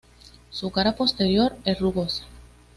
Su 0.49 0.71
cara 0.71 0.95
posterior 0.95 1.55
es 1.63 1.77
rugosa. 1.77 2.25